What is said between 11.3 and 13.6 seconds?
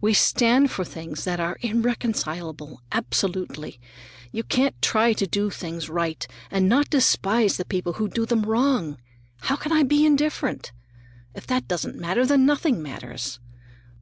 If that doesn't matter, then nothing matters.